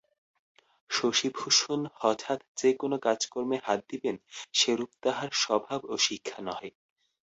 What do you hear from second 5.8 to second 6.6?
ও শিক্ষা